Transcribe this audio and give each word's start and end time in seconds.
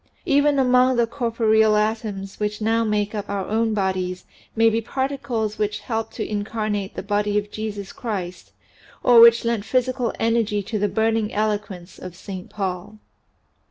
Even 0.25 0.57
among 0.57 0.95
the 0.95 1.05
corporeal 1.05 1.75
atoms 1.75 2.39
which 2.39 2.59
now 2.59 2.83
make 2.83 3.13
up 3.13 3.29
our 3.29 3.45
own 3.45 3.75
bodies 3.75 4.25
may 4.55 4.67
be 4.67 4.81
particles 4.81 5.59
which 5.59 5.81
helped 5.81 6.15
to 6.15 6.27
incarnate 6.27 6.95
the 6.95 7.03
person 7.03 7.37
of 7.37 7.51
Jesus 7.51 7.93
Christ 7.93 8.51
or 9.03 9.19
which 9.19 9.45
lent 9.45 9.63
physical 9.63 10.11
energy 10.19 10.63
to 10.63 10.79
the 10.79 10.89
burning 10.89 11.31
eloquence 11.31 11.99
of 11.99 12.15
Saint 12.15 12.49
Paul. 12.49 12.97